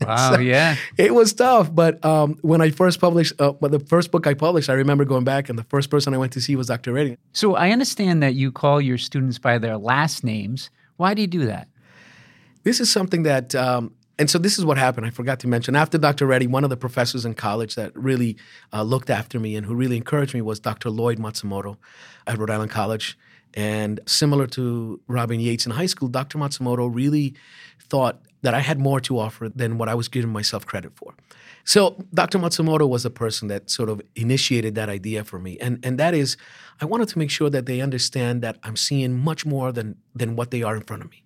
wow! 0.00 0.32
so 0.32 0.40
yeah, 0.40 0.76
it 0.96 1.14
was 1.14 1.32
tough. 1.32 1.74
But 1.74 2.04
um, 2.04 2.38
when 2.42 2.60
I 2.60 2.70
first 2.70 3.00
published, 3.00 3.34
uh, 3.38 3.52
the 3.60 3.80
first 3.80 4.10
book 4.10 4.26
I 4.26 4.34
published, 4.34 4.70
I 4.70 4.74
remember 4.74 5.04
going 5.04 5.24
back, 5.24 5.48
and 5.48 5.58
the 5.58 5.64
first 5.64 5.90
person 5.90 6.14
I 6.14 6.18
went 6.18 6.32
to 6.32 6.40
see 6.40 6.56
was 6.56 6.68
Dr. 6.68 6.92
Reddy. 6.92 7.16
So 7.32 7.54
I 7.54 7.70
understand 7.70 8.22
that 8.22 8.34
you 8.34 8.52
call 8.52 8.80
your 8.80 8.98
students 8.98 9.38
by 9.38 9.58
their 9.58 9.76
last 9.76 10.24
names. 10.24 10.70
Why 10.96 11.14
do 11.14 11.22
you 11.22 11.28
do 11.28 11.46
that? 11.46 11.68
This 12.62 12.80
is 12.80 12.90
something 12.90 13.24
that 13.24 13.54
um, 13.54 13.92
and 14.18 14.30
so 14.30 14.38
this 14.38 14.58
is 14.58 14.64
what 14.64 14.78
happened. 14.78 15.06
I 15.06 15.10
forgot 15.10 15.40
to 15.40 15.48
mention. 15.48 15.74
After 15.74 15.98
Dr. 15.98 16.26
Reddy, 16.26 16.46
one 16.46 16.64
of 16.64 16.70
the 16.70 16.76
professors 16.76 17.24
in 17.24 17.34
college 17.34 17.74
that 17.74 17.96
really 17.96 18.36
uh, 18.72 18.82
looked 18.82 19.10
after 19.10 19.40
me 19.40 19.56
and 19.56 19.66
who 19.66 19.74
really 19.74 19.96
encouraged 19.96 20.34
me 20.34 20.40
was 20.40 20.60
Dr. 20.60 20.90
Lloyd 20.90 21.18
Matsumoto 21.18 21.76
at 22.26 22.38
Rhode 22.38 22.50
Island 22.50 22.70
College. 22.70 23.18
And 23.54 24.00
similar 24.06 24.46
to 24.48 25.00
Robin 25.08 25.40
Yates 25.40 25.66
in 25.66 25.72
high 25.72 25.86
school, 25.86 26.08
Dr. 26.08 26.38
Matsumoto 26.38 26.92
really 26.92 27.34
thought 27.80 28.20
that 28.44 28.54
I 28.54 28.60
had 28.60 28.78
more 28.78 29.00
to 29.00 29.18
offer 29.18 29.48
than 29.48 29.78
what 29.78 29.88
I 29.88 29.94
was 29.94 30.08
giving 30.08 30.30
myself 30.30 30.64
credit 30.66 30.92
for. 30.94 31.14
So 31.64 31.96
Dr. 32.12 32.38
Matsumoto 32.38 32.86
was 32.88 33.02
the 33.02 33.10
person 33.10 33.48
that 33.48 33.70
sort 33.70 33.88
of 33.88 34.02
initiated 34.14 34.74
that 34.74 34.88
idea 34.88 35.24
for 35.24 35.38
me. 35.38 35.58
And, 35.60 35.84
and 35.84 35.98
that 35.98 36.14
is, 36.14 36.36
I 36.80 36.84
wanted 36.84 37.08
to 37.08 37.18
make 37.18 37.30
sure 37.30 37.48
that 37.50 37.64
they 37.66 37.80
understand 37.80 38.42
that 38.42 38.58
I'm 38.62 38.76
seeing 38.76 39.18
much 39.18 39.46
more 39.46 39.72
than, 39.72 39.96
than 40.14 40.36
what 40.36 40.50
they 40.50 40.62
are 40.62 40.76
in 40.76 40.82
front 40.82 41.02
of 41.02 41.10
me 41.10 41.24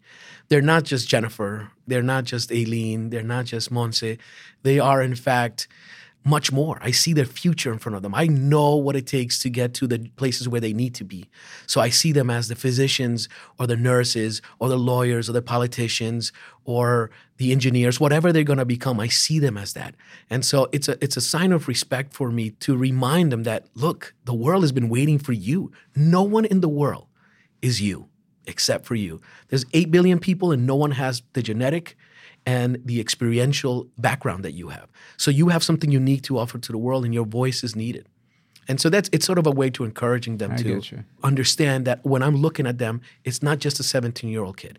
they're 0.48 0.62
not 0.62 0.84
just 0.84 1.08
Jennifer, 1.08 1.70
they're 1.87 2.02
not 2.02 2.25
just 2.25 2.50
Aileen, 2.50 3.10
they're 3.10 3.22
not 3.22 3.44
just 3.44 3.70
Monse. 3.70 4.18
They 4.62 4.78
are, 4.78 5.02
in 5.02 5.14
fact, 5.14 5.68
much 6.25 6.52
more. 6.52 6.78
I 6.82 6.90
see 6.90 7.12
their 7.12 7.25
future 7.25 7.72
in 7.72 7.78
front 7.78 7.96
of 7.96 8.02
them. 8.02 8.14
I 8.14 8.26
know 8.26 8.76
what 8.76 8.96
it 8.96 9.06
takes 9.06 9.38
to 9.40 9.50
get 9.50 9.72
to 9.75 9.87
the 9.87 10.10
places 10.16 10.48
where 10.48 10.60
they 10.60 10.72
need 10.72 10.94
to 10.96 11.04
be. 11.04 11.28
So 11.66 11.80
I 11.80 11.88
see 11.88 12.12
them 12.12 12.28
as 12.28 12.48
the 12.48 12.54
physicians 12.54 13.28
or 13.58 13.66
the 13.66 13.76
nurses 13.76 14.42
or 14.58 14.68
the 14.68 14.78
lawyers 14.78 15.28
or 15.28 15.32
the 15.32 15.42
politicians 15.42 16.32
or 16.64 17.10
the 17.38 17.52
engineers, 17.52 17.98
whatever 17.98 18.32
they're 18.32 18.44
going 18.44 18.58
to 18.58 18.64
become. 18.64 19.00
I 19.00 19.08
see 19.08 19.38
them 19.38 19.56
as 19.56 19.72
that. 19.72 19.94
And 20.28 20.44
so 20.44 20.68
it's 20.72 20.88
a 20.88 21.02
it's 21.02 21.16
a 21.16 21.22
sign 21.22 21.52
of 21.52 21.68
respect 21.68 22.12
for 22.12 22.30
me 22.30 22.50
to 22.60 22.76
remind 22.76 23.32
them 23.32 23.44
that 23.44 23.66
look, 23.75 24.14
the 24.25 24.34
world 24.34 24.62
has 24.62 24.72
been 24.72 24.88
waiting 24.88 25.18
for 25.18 25.32
you. 25.32 25.72
No 25.96 26.22
one 26.22 26.44
in 26.44 26.60
the 26.60 26.68
world 26.68 27.06
is 27.62 27.80
you 27.80 28.08
except 28.46 28.87
for 28.87 28.94
you. 28.94 29.20
There's 29.48 29.66
8 29.72 29.90
billion 29.90 30.18
people 30.18 30.52
and 30.52 30.66
no 30.66 30.75
one 30.75 30.92
has 30.92 31.22
the 31.34 31.42
genetic 31.42 31.96
and 32.48 32.80
the 32.82 32.98
experiential 32.98 33.86
background 33.98 34.42
that 34.42 34.52
you 34.52 34.70
have. 34.70 34.88
So 35.18 35.30
you 35.30 35.50
have 35.50 35.62
something 35.62 35.90
unique 35.90 36.22
to 36.22 36.38
offer 36.38 36.56
to 36.56 36.72
the 36.72 36.78
world, 36.78 37.04
and 37.04 37.12
your 37.12 37.26
voice 37.26 37.62
is 37.62 37.76
needed. 37.76 38.06
And 38.66 38.80
so 38.80 38.88
that's 38.88 39.10
it's 39.12 39.26
sort 39.26 39.38
of 39.38 39.46
a 39.46 39.50
way 39.50 39.68
to 39.68 39.84
encouraging 39.84 40.38
them 40.38 40.52
I 40.52 40.56
to 40.56 41.04
understand 41.22 41.84
that 41.84 42.02
when 42.06 42.22
I'm 42.22 42.36
looking 42.36 42.66
at 42.66 42.78
them, 42.78 43.02
it's 43.22 43.42
not 43.42 43.58
just 43.58 43.78
a 43.80 43.82
17 43.82 44.30
year 44.30 44.42
old 44.42 44.56
kid. 44.56 44.78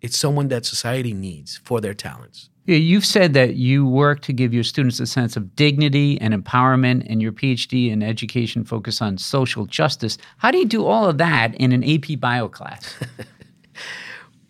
It's 0.00 0.16
someone 0.16 0.46
that 0.48 0.64
society 0.64 1.12
needs 1.12 1.56
for 1.64 1.80
their 1.80 1.92
talents. 1.92 2.50
Yeah, 2.66 2.76
you've 2.76 3.06
said 3.06 3.34
that 3.34 3.56
you 3.56 3.84
work 3.84 4.20
to 4.20 4.32
give 4.32 4.54
your 4.54 4.62
students 4.62 5.00
a 5.00 5.06
sense 5.06 5.36
of 5.36 5.56
dignity 5.56 6.20
and 6.20 6.32
empowerment, 6.32 7.04
and 7.10 7.20
your 7.20 7.32
PhD 7.32 7.90
in 7.90 8.00
education 8.00 8.62
focus 8.62 9.02
on 9.02 9.18
social 9.18 9.66
justice. 9.66 10.18
How 10.36 10.52
do 10.52 10.58
you 10.58 10.66
do 10.66 10.84
all 10.84 11.08
of 11.08 11.18
that 11.18 11.56
in 11.56 11.72
an 11.72 11.82
AP 11.82 12.20
Bio 12.20 12.48
class? 12.48 12.94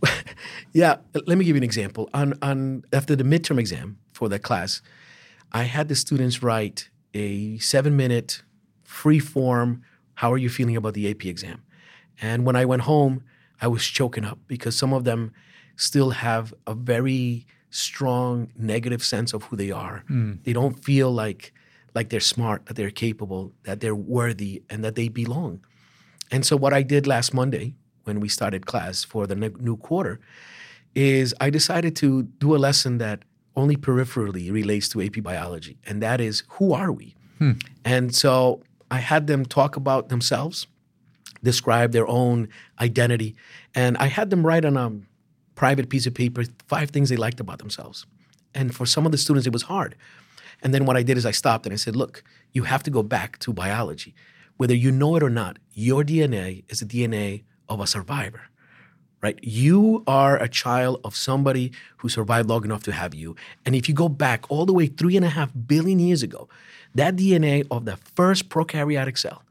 Yeah, 0.72 0.96
let 1.26 1.38
me 1.38 1.44
give 1.44 1.56
you 1.56 1.60
an 1.60 1.64
example. 1.64 2.08
On 2.14 2.34
on 2.42 2.84
after 2.92 3.16
the 3.16 3.24
midterm 3.24 3.58
exam 3.58 3.98
for 4.12 4.28
that 4.28 4.42
class, 4.42 4.82
I 5.52 5.64
had 5.64 5.88
the 5.88 5.94
students 5.94 6.42
write 6.42 6.90
a 7.14 7.58
seven 7.58 7.96
minute 7.96 8.42
free 8.84 9.18
form. 9.18 9.82
How 10.14 10.32
are 10.32 10.38
you 10.38 10.48
feeling 10.48 10.76
about 10.76 10.94
the 10.94 11.10
AP 11.10 11.26
exam? 11.26 11.62
And 12.20 12.44
when 12.44 12.56
I 12.56 12.64
went 12.64 12.82
home, 12.82 13.22
I 13.60 13.68
was 13.68 13.84
choking 13.84 14.24
up 14.24 14.38
because 14.46 14.76
some 14.76 14.92
of 14.92 15.04
them 15.04 15.32
still 15.76 16.10
have 16.10 16.52
a 16.66 16.74
very 16.74 17.46
strong 17.70 18.50
negative 18.56 19.04
sense 19.04 19.32
of 19.32 19.44
who 19.44 19.56
they 19.56 19.70
are. 19.70 20.04
Hmm. 20.08 20.34
They 20.42 20.52
don't 20.52 20.82
feel 20.84 21.10
like 21.12 21.52
like 21.94 22.10
they're 22.10 22.20
smart, 22.20 22.66
that 22.66 22.76
they're 22.76 22.90
capable, 22.90 23.52
that 23.64 23.80
they're 23.80 23.94
worthy, 23.94 24.62
and 24.68 24.84
that 24.84 24.94
they 24.94 25.08
belong. 25.08 25.64
And 26.30 26.44
so 26.44 26.56
what 26.56 26.72
I 26.72 26.82
did 26.82 27.06
last 27.06 27.32
Monday 27.32 27.74
when 28.08 28.18
we 28.18 28.28
started 28.28 28.66
class 28.66 29.04
for 29.04 29.26
the 29.28 29.36
ne- 29.36 29.60
new 29.60 29.76
quarter 29.76 30.18
is 30.94 31.34
I 31.40 31.50
decided 31.50 31.94
to 31.96 32.24
do 32.24 32.56
a 32.56 32.58
lesson 32.58 32.98
that 32.98 33.24
only 33.54 33.76
peripherally 33.76 34.50
relates 34.50 34.88
to 34.90 35.02
AP 35.02 35.22
biology, 35.22 35.78
and 35.86 36.02
that 36.02 36.20
is 36.20 36.42
who 36.48 36.72
are 36.72 36.90
we? 36.90 37.14
Hmm. 37.38 37.52
And 37.84 38.14
so 38.14 38.62
I 38.90 38.98
had 38.98 39.26
them 39.26 39.44
talk 39.44 39.76
about 39.76 40.08
themselves, 40.08 40.66
describe 41.42 41.92
their 41.92 42.08
own 42.08 42.48
identity, 42.80 43.36
and 43.74 43.96
I 43.98 44.06
had 44.06 44.30
them 44.30 44.44
write 44.44 44.64
on 44.64 44.76
a 44.76 44.90
private 45.54 45.88
piece 45.88 46.06
of 46.06 46.14
paper 46.14 46.44
five 46.66 46.90
things 46.90 47.10
they 47.10 47.16
liked 47.16 47.40
about 47.40 47.58
themselves. 47.58 48.06
And 48.54 48.74
for 48.74 48.86
some 48.86 49.06
of 49.06 49.12
the 49.12 49.18
students, 49.18 49.46
it 49.46 49.52
was 49.52 49.62
hard. 49.62 49.94
And 50.62 50.72
then 50.72 50.86
what 50.86 50.96
I 50.96 51.02
did 51.02 51.16
is 51.16 51.26
I 51.26 51.30
stopped 51.32 51.66
and 51.66 51.72
I 51.72 51.76
said, 51.76 51.94
look, 51.94 52.24
you 52.52 52.62
have 52.64 52.82
to 52.84 52.90
go 52.90 53.02
back 53.02 53.38
to 53.40 53.52
biology. 53.52 54.14
Whether 54.56 54.74
you 54.74 54.90
know 54.90 55.14
it 55.16 55.22
or 55.22 55.30
not, 55.30 55.58
your 55.72 56.02
DNA 56.02 56.64
is 56.68 56.80
the 56.80 56.86
DNA 56.86 57.42
of 57.68 57.80
a 57.80 57.86
survivor 57.86 58.42
right? 59.20 59.38
You 59.42 60.04
are 60.06 60.36
a 60.36 60.48
child 60.48 61.00
of 61.04 61.16
somebody 61.16 61.72
who 61.98 62.08
survived 62.08 62.48
long 62.48 62.64
enough 62.64 62.84
to 62.84 62.92
have 62.92 63.14
you. 63.14 63.36
And 63.66 63.74
if 63.74 63.88
you 63.88 63.94
go 63.94 64.08
back 64.08 64.44
all 64.48 64.66
the 64.66 64.72
way 64.72 64.86
three 64.86 65.16
and 65.16 65.24
a 65.24 65.28
half 65.28 65.50
billion 65.66 65.98
years 65.98 66.22
ago, 66.22 66.48
that 66.94 67.16
DNA 67.16 67.66
of 67.70 67.84
the 67.84 67.96
first 67.96 68.48
prokaryotic 68.48 69.18
cell, 69.18 69.42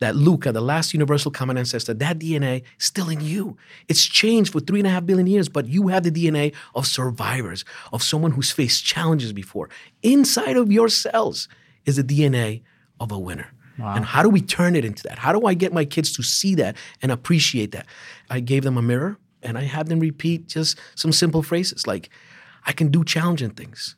that 0.00 0.16
Luca, 0.16 0.52
the 0.52 0.60
last 0.60 0.92
universal 0.92 1.30
common 1.30 1.56
ancestor, 1.56 1.94
that 1.94 2.18
DNA 2.18 2.62
is 2.78 2.86
still 2.86 3.08
in 3.08 3.20
you. 3.20 3.56
It's 3.88 4.04
changed 4.04 4.52
for 4.52 4.60
three 4.60 4.80
and 4.80 4.86
a 4.86 4.90
half 4.90 5.06
billion 5.06 5.26
years, 5.26 5.48
but 5.48 5.66
you 5.66 5.88
have 5.88 6.02
the 6.02 6.10
DNA 6.10 6.52
of 6.74 6.86
survivors, 6.86 7.64
of 7.92 8.02
someone 8.02 8.32
who's 8.32 8.50
faced 8.50 8.84
challenges 8.84 9.32
before. 9.32 9.70
Inside 10.02 10.56
of 10.56 10.70
your 10.70 10.88
cells 10.88 11.48
is 11.86 11.96
the 11.96 12.04
DNA 12.04 12.62
of 13.00 13.12
a 13.12 13.18
winner. 13.18 13.52
And 13.78 14.04
how 14.04 14.22
do 14.22 14.28
we 14.28 14.40
turn 14.40 14.76
it 14.76 14.84
into 14.84 15.02
that? 15.04 15.18
How 15.18 15.32
do 15.32 15.46
I 15.46 15.54
get 15.54 15.72
my 15.72 15.84
kids 15.84 16.12
to 16.12 16.22
see 16.22 16.54
that 16.56 16.76
and 17.02 17.10
appreciate 17.10 17.72
that? 17.72 17.86
I 18.30 18.40
gave 18.40 18.62
them 18.62 18.76
a 18.76 18.82
mirror 18.82 19.18
and 19.42 19.58
I 19.58 19.62
had 19.62 19.88
them 19.88 20.00
repeat 20.00 20.48
just 20.48 20.78
some 20.94 21.12
simple 21.12 21.42
phrases 21.42 21.86
like, 21.86 22.08
I 22.66 22.72
can 22.72 22.90
do 22.90 23.04
challenging 23.04 23.50
things. 23.50 23.96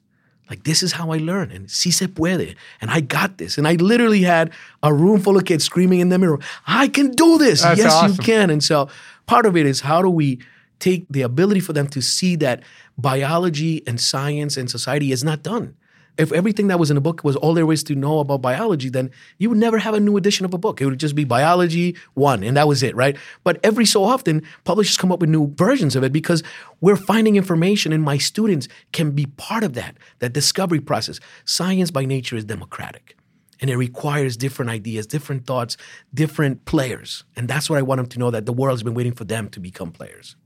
Like, 0.48 0.64
this 0.64 0.82
is 0.82 0.92
how 0.92 1.10
I 1.10 1.18
learn. 1.18 1.50
And 1.50 1.70
si 1.70 1.90
se 1.90 2.06
puede. 2.08 2.54
And 2.80 2.90
I 2.90 3.00
got 3.00 3.38
this. 3.38 3.58
And 3.58 3.66
I 3.66 3.74
literally 3.74 4.22
had 4.22 4.52
a 4.82 4.94
room 4.94 5.20
full 5.20 5.36
of 5.36 5.44
kids 5.44 5.64
screaming 5.64 6.00
in 6.00 6.08
the 6.08 6.18
mirror, 6.18 6.38
I 6.66 6.88
can 6.88 7.10
do 7.10 7.38
this. 7.38 7.62
That's 7.62 7.80
yes, 7.80 8.16
you 8.16 8.22
can. 8.22 8.50
And 8.50 8.62
so 8.62 8.88
part 9.26 9.44
of 9.46 9.56
it 9.56 9.66
is 9.66 9.80
how 9.80 10.02
do 10.02 10.08
we 10.08 10.38
take 10.78 11.06
the 11.10 11.22
ability 11.22 11.60
for 11.60 11.72
them 11.72 11.88
to 11.88 12.00
see 12.00 12.36
that 12.36 12.62
biology 12.96 13.82
and 13.86 14.00
science 14.00 14.56
and 14.56 14.70
society 14.70 15.10
is 15.10 15.24
not 15.24 15.42
done? 15.42 15.76
If 16.18 16.32
everything 16.32 16.68
that 16.68 16.78
was 16.78 16.90
in 16.90 16.94
the 16.94 17.00
book 17.00 17.24
was 17.24 17.36
all 17.36 17.52
there 17.52 17.66
was 17.66 17.84
to 17.84 17.94
know 17.94 18.20
about 18.20 18.40
biology, 18.40 18.88
then 18.88 19.10
you 19.38 19.50
would 19.50 19.58
never 19.58 19.78
have 19.78 19.94
a 19.94 20.00
new 20.00 20.16
edition 20.16 20.46
of 20.46 20.54
a 20.54 20.58
book. 20.58 20.80
It 20.80 20.86
would 20.86 20.98
just 20.98 21.14
be 21.14 21.24
biology 21.24 21.96
one, 22.14 22.42
and 22.42 22.56
that 22.56 22.66
was 22.66 22.82
it, 22.82 22.96
right? 22.96 23.16
But 23.44 23.60
every 23.62 23.84
so 23.84 24.02
often, 24.02 24.42
publishers 24.64 24.96
come 24.96 25.12
up 25.12 25.20
with 25.20 25.28
new 25.28 25.52
versions 25.54 25.94
of 25.94 26.02
it 26.04 26.12
because 26.12 26.42
we're 26.80 26.96
finding 26.96 27.36
information, 27.36 27.92
and 27.92 28.02
my 28.02 28.16
students 28.18 28.68
can 28.92 29.10
be 29.10 29.26
part 29.36 29.62
of 29.62 29.74
that, 29.74 29.96
that 30.20 30.32
discovery 30.32 30.80
process. 30.80 31.20
Science 31.44 31.90
by 31.90 32.04
nature 32.04 32.36
is 32.36 32.44
democratic 32.44 33.16
and 33.60 33.70
it 33.70 33.76
requires 33.76 34.36
different 34.36 34.70
ideas, 34.70 35.06
different 35.06 35.46
thoughts, 35.46 35.76
different 36.12 36.64
players. 36.64 37.24
And 37.36 37.48
that's 37.48 37.70
what 37.70 37.78
I 37.78 37.82
want 37.82 37.98
them 37.98 38.06
to 38.06 38.18
know 38.18 38.30
that 38.30 38.46
the 38.46 38.52
world's 38.52 38.82
been 38.82 38.94
waiting 38.94 39.14
for 39.14 39.24
them 39.24 39.48
to 39.50 39.60
become 39.60 39.92
players. 39.92 40.36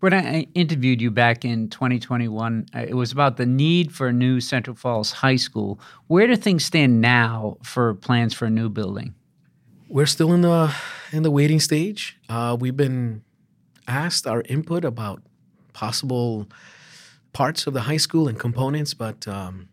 When 0.00 0.12
I 0.12 0.46
interviewed 0.54 1.00
you 1.00 1.10
back 1.10 1.44
in 1.44 1.68
2021, 1.70 2.66
uh, 2.74 2.78
it 2.80 2.94
was 2.94 3.10
about 3.10 3.36
the 3.36 3.46
need 3.46 3.92
for 3.92 4.08
a 4.08 4.12
new 4.12 4.40
Central 4.40 4.76
Falls 4.76 5.12
High 5.12 5.36
School. 5.36 5.80
Where 6.08 6.26
do 6.26 6.36
things 6.36 6.64
stand 6.64 7.00
now 7.00 7.56
for 7.62 7.94
plans 7.94 8.34
for 8.34 8.44
a 8.44 8.50
new 8.50 8.68
building? 8.68 9.14
We're 9.88 10.06
still 10.06 10.32
in 10.32 10.42
the 10.42 10.74
in 11.12 11.22
the 11.22 11.30
waiting 11.30 11.60
stage. 11.60 12.18
Uh, 12.28 12.56
we've 12.58 12.76
been 12.76 13.22
asked 13.86 14.26
our 14.26 14.42
input 14.42 14.84
about 14.84 15.22
possible 15.72 16.48
parts 17.32 17.66
of 17.66 17.74
the 17.74 17.82
high 17.82 17.98
school 17.98 18.28
and 18.28 18.38
components, 18.38 18.94
but 18.94 19.26
um, 19.28 19.68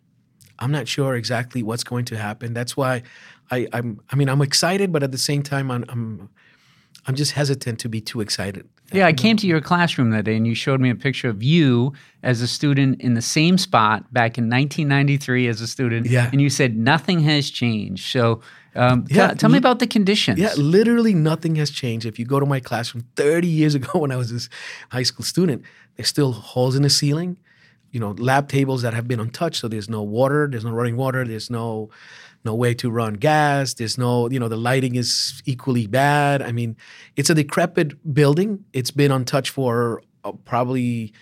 I'm 0.59 0.71
not 0.71 0.87
sure 0.87 1.15
exactly 1.15 1.63
what's 1.63 1.83
going 1.83 2.05
to 2.05 2.17
happen. 2.17 2.53
That's 2.53 2.77
why 2.77 3.03
I, 3.49 3.67
I'm. 3.73 3.99
I 4.11 4.15
mean, 4.15 4.29
I'm 4.29 4.41
excited, 4.41 4.91
but 4.91 5.03
at 5.03 5.11
the 5.11 5.17
same 5.17 5.43
time, 5.43 5.71
I'm. 5.71 5.83
I'm, 5.89 6.29
I'm 7.07 7.15
just 7.15 7.31
hesitant 7.31 7.79
to 7.79 7.89
be 7.89 7.99
too 7.99 8.21
excited. 8.21 8.69
Yeah, 8.93 9.07
I 9.07 9.13
came 9.13 9.37
to 9.37 9.47
your 9.47 9.61
classroom 9.61 10.11
that 10.11 10.25
day 10.25 10.35
and 10.35 10.45
you 10.45 10.55
showed 10.55 10.81
me 10.81 10.89
a 10.89 10.95
picture 10.95 11.29
of 11.29 11.41
you 11.41 11.93
as 12.23 12.41
a 12.41 12.47
student 12.47 13.01
in 13.01 13.13
the 13.13 13.21
same 13.21 13.57
spot 13.57 14.11
back 14.13 14.37
in 14.37 14.45
1993 14.45 15.47
as 15.47 15.61
a 15.61 15.67
student. 15.67 16.07
Yeah. 16.07 16.29
And 16.31 16.41
you 16.41 16.49
said 16.49 16.77
nothing 16.77 17.21
has 17.21 17.49
changed. 17.49 18.11
So 18.11 18.41
um, 18.75 19.05
Yeah, 19.09 19.27
tell, 19.27 19.35
tell 19.35 19.49
me 19.49 19.57
about 19.57 19.79
the 19.79 19.87
conditions. 19.87 20.39
Yeah, 20.39 20.53
literally 20.57 21.13
nothing 21.13 21.55
has 21.55 21.71
changed. 21.71 22.05
If 22.05 22.19
you 22.19 22.25
go 22.25 22.39
to 22.39 22.45
my 22.45 22.59
classroom 22.59 23.05
30 23.15 23.47
years 23.47 23.75
ago 23.79 23.99
when 23.99 24.11
I 24.11 24.15
was 24.15 24.31
a 24.31 24.95
high 24.95 25.03
school 25.03 25.25
student, 25.25 25.63
there's 25.95 26.07
still 26.07 26.31
holes 26.31 26.75
in 26.75 26.83
the 26.83 26.89
ceiling, 26.89 27.37
you 27.91 27.99
know, 27.99 28.11
lab 28.11 28.47
tables 28.47 28.81
that 28.81 28.93
have 28.93 29.07
been 29.07 29.19
untouched. 29.19 29.59
So 29.59 29.67
there's 29.67 29.89
no 29.89 30.01
water, 30.01 30.47
there's 30.49 30.65
no 30.65 30.71
running 30.71 30.95
water, 30.95 31.25
there's 31.25 31.49
no 31.49 31.89
no 32.43 32.55
way 32.55 32.73
to 32.75 32.89
run 32.89 33.15
gas, 33.15 33.75
there's 33.75 33.97
no, 33.97 34.29
you 34.29 34.39
know, 34.39 34.47
the 34.47 34.57
lighting 34.57 34.95
is 34.95 35.41
equally 35.45 35.87
bad. 35.87 36.41
I 36.41 36.51
mean, 36.51 36.75
it's 37.15 37.29
a 37.29 37.35
decrepit 37.35 38.13
building. 38.13 38.65
It's 38.73 38.91
been 38.91 39.11
untouched 39.11 39.51
for 39.51 40.01
uh, 40.23 40.33
probably 40.45 41.13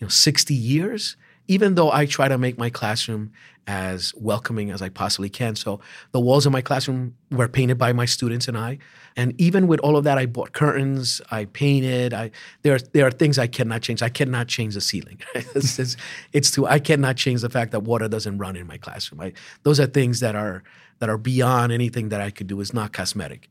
you 0.00 0.06
know 0.06 0.08
60 0.08 0.54
years 0.54 1.16
even 1.50 1.74
though 1.74 1.90
i 1.90 2.06
try 2.06 2.28
to 2.28 2.38
make 2.38 2.56
my 2.56 2.70
classroom 2.70 3.32
as 3.66 4.14
welcoming 4.16 4.70
as 4.70 4.80
i 4.82 4.88
possibly 4.88 5.28
can. 5.28 5.54
So 5.56 5.80
the 6.12 6.20
walls 6.20 6.46
of 6.46 6.52
my 6.52 6.62
classroom 6.62 7.14
were 7.30 7.48
painted 7.48 7.76
by 7.76 7.92
my 7.92 8.06
students 8.06 8.48
and 8.48 8.56
i. 8.56 8.78
And 9.16 9.38
even 9.40 9.66
with 9.66 9.80
all 9.80 9.96
of 9.96 10.04
that 10.04 10.16
i 10.16 10.26
bought 10.26 10.52
curtains 10.52 11.20
i 11.30 11.44
painted 11.46 12.14
i 12.14 12.30
there 12.62 12.74
are 12.76 12.78
there 12.94 13.06
are 13.06 13.10
things 13.10 13.38
i 13.38 13.46
cannot 13.46 13.82
change. 13.82 14.00
I 14.02 14.08
cannot 14.08 14.46
change 14.48 14.74
the 14.74 14.80
ceiling. 14.80 15.18
It's, 15.34 15.78
it's, 15.78 15.96
it's 16.32 16.50
too 16.50 16.66
i 16.66 16.78
cannot 16.78 17.16
change 17.16 17.40
the 17.42 17.50
fact 17.50 17.72
that 17.72 17.80
water 17.80 18.08
doesn't 18.08 18.38
run 18.38 18.56
in 18.56 18.66
my 18.66 18.78
classroom. 18.78 19.20
I, 19.20 19.32
those 19.64 19.78
are 19.80 19.86
things 19.86 20.20
that 20.20 20.34
are 20.34 20.62
that 21.00 21.08
are 21.08 21.18
beyond 21.18 21.72
anything 21.72 22.10
that 22.10 22.20
i 22.20 22.30
could 22.30 22.46
do. 22.46 22.60
It's 22.60 22.74
not 22.74 22.92
cosmetic. 22.92 23.48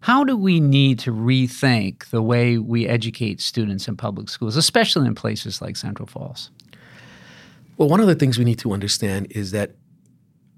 How 0.00 0.24
do 0.24 0.36
we 0.36 0.58
need 0.58 0.98
to 1.00 1.12
rethink 1.12 2.10
the 2.10 2.22
way 2.22 2.58
we 2.58 2.88
educate 2.88 3.40
students 3.40 3.86
in 3.86 3.96
public 3.96 4.28
schools, 4.28 4.56
especially 4.56 5.06
in 5.06 5.14
places 5.14 5.62
like 5.62 5.76
Central 5.76 6.08
Falls? 6.08 6.50
Well, 7.76 7.88
one 7.88 8.00
of 8.00 8.06
the 8.06 8.14
things 8.14 8.38
we 8.38 8.44
need 8.44 8.58
to 8.60 8.72
understand 8.72 9.28
is 9.30 9.50
that 9.52 9.72